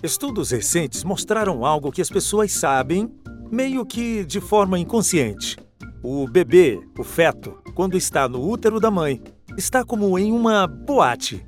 Estudos 0.00 0.52
recentes 0.52 1.02
mostraram 1.02 1.64
algo 1.64 1.90
que 1.90 2.00
as 2.00 2.08
pessoas 2.08 2.52
sabem, 2.52 3.12
meio 3.50 3.84
que 3.84 4.24
de 4.24 4.40
forma 4.40 4.78
inconsciente. 4.78 5.56
O 6.04 6.28
bebê, 6.28 6.80
o 6.96 7.02
feto, 7.02 7.58
quando 7.74 7.96
está 7.96 8.28
no 8.28 8.48
útero 8.48 8.78
da 8.78 8.92
mãe, 8.92 9.20
está 9.56 9.84
como 9.84 10.16
em 10.16 10.30
uma 10.30 10.68
boate. 10.68 11.44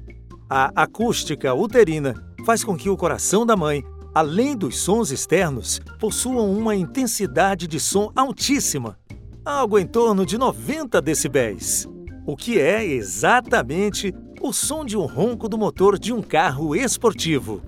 A 0.49 0.73
acústica 0.75 1.55
uterina 1.55 2.13
faz 2.45 2.65
com 2.65 2.77
que 2.77 2.91
o 2.91 2.97
coração 2.97 3.47
da 3.47 3.57
mãe, 3.57 3.85
além 4.13 4.57
dos 4.57 4.81
sons 4.81 5.13
externos, 5.13 5.81
possuam 6.01 6.53
uma 6.53 6.75
intensidade 6.75 7.69
de 7.69 7.79
som 7.79 8.11
altíssima, 8.17 8.99
algo 9.45 9.79
em 9.79 9.87
torno 9.87 10.27
de 10.27 10.37
90 10.37 11.01
decibéis, 11.01 11.89
o 12.27 12.37
que 12.37 12.59
é 12.59 12.85
exatamente 12.85 14.13
o 14.41 14.53
som 14.53 14.85
de 14.85 14.97
um 14.97 15.07
ronco 15.07 15.49
do 15.49 15.57
motor 15.57 15.97
de 15.97 16.13
um 16.13 16.21
carro 16.21 16.75
esportivo. 16.75 17.63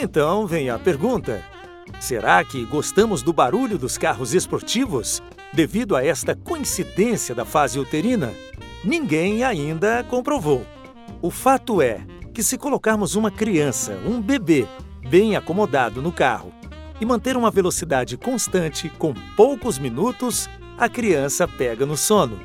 Então 0.00 0.46
vem 0.46 0.70
a 0.70 0.78
pergunta: 0.78 1.42
será 1.98 2.44
que 2.44 2.64
gostamos 2.64 3.20
do 3.20 3.32
barulho 3.32 3.76
dos 3.76 3.98
carros 3.98 4.32
esportivos 4.32 5.20
devido 5.52 5.96
a 5.96 6.04
esta 6.04 6.36
coincidência 6.36 7.34
da 7.34 7.44
fase 7.44 7.80
uterina? 7.80 8.32
Ninguém 8.84 9.42
ainda 9.42 10.04
comprovou. 10.04 10.64
O 11.20 11.32
fato 11.32 11.82
é 11.82 12.06
que, 12.32 12.44
se 12.44 12.56
colocarmos 12.56 13.16
uma 13.16 13.28
criança, 13.28 13.98
um 14.06 14.22
bebê, 14.22 14.68
bem 15.10 15.34
acomodado 15.34 16.00
no 16.00 16.12
carro 16.12 16.52
e 17.00 17.04
manter 17.04 17.36
uma 17.36 17.50
velocidade 17.50 18.16
constante 18.16 18.88
com 18.88 19.12
poucos 19.36 19.80
minutos, 19.80 20.48
a 20.78 20.88
criança 20.88 21.48
pega 21.48 21.84
no 21.84 21.96
sono. 21.96 22.38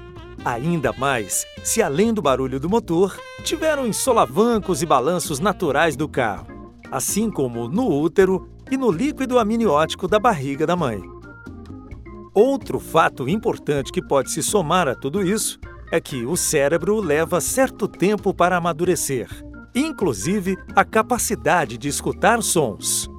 Ainda 0.44 0.92
mais 0.92 1.46
se, 1.64 1.84
além 1.84 2.16
do 2.16 2.22
barulho 2.22 2.60
do 2.60 2.68
motor, 2.68 3.16
tiveram 3.44 3.84
os 3.84 3.98
solavancos 3.98 4.82
e 4.82 4.88
balanços 4.88 5.40
naturais 5.40 5.96
do 5.96 6.10
carro 6.10 6.53
assim 6.94 7.32
como 7.32 7.68
no 7.68 7.90
útero 7.90 8.48
e 8.70 8.78
no 8.78 8.92
líquido 8.92 9.40
amniótico 9.40 10.08
da 10.08 10.20
barriga 10.20 10.68
da 10.68 10.76
mãe. 10.76 11.02
Outro 12.36 12.80
fato 12.80 13.28
importante 13.28 13.92
que 13.92 14.02
pode 14.02 14.32
se 14.32 14.44
somar 14.44 14.88
a 14.88 14.94
tudo 14.94 15.24
isso 15.24 15.60
é 15.92 16.00
que 16.00 16.24
o 16.24 16.38
cérebro 16.38 17.00
leva 17.00 17.42
certo 17.42 17.88
tempo 17.88 18.34
para 18.34 18.58
amadurecer, 18.58 19.28
inclusive 19.74 20.56
a 20.76 20.86
capacidade 20.86 21.80
de 21.80 21.88
escutar 21.88 22.42
sons. 22.44 23.10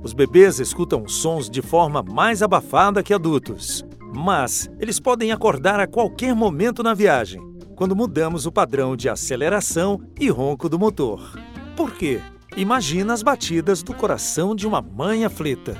Os 0.00 0.12
bebês 0.12 0.60
escutam 0.60 1.06
sons 1.08 1.50
de 1.50 1.60
forma 1.60 2.02
mais 2.02 2.40
abafada 2.40 3.02
que 3.02 3.14
adultos, 3.14 3.84
mas 4.14 4.70
eles 4.78 5.00
podem 5.00 5.32
acordar 5.32 5.80
a 5.80 5.86
qualquer 5.88 6.34
momento 6.34 6.82
na 6.82 6.94
viagem, 6.94 7.40
quando 7.74 7.96
mudamos 7.96 8.46
o 8.46 8.52
padrão 8.52 8.96
de 8.96 9.08
aceleração 9.08 10.00
e 10.20 10.28
ronco 10.28 10.68
do 10.68 10.78
motor. 10.78 11.36
Por 11.76 11.92
quê? 11.92 12.20
Imagina 12.56 13.14
as 13.14 13.22
batidas 13.22 13.82
do 13.82 13.94
coração 13.94 14.54
de 14.54 14.66
uma 14.66 14.82
mãe 14.82 15.24
aflita. 15.24 15.76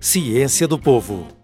Ciência 0.00 0.66
do 0.66 0.78
Povo 0.78 1.37